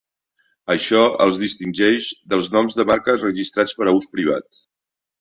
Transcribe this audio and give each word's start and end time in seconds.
Això 0.75 1.01
els 1.25 1.37
distingeix 1.43 2.09
dels 2.35 2.51
noms 2.57 2.81
de 2.83 2.89
marca 2.95 3.19
registrats 3.23 3.81
per 3.83 3.89
a 3.93 3.99
ús 4.03 4.13
privat. 4.19 4.53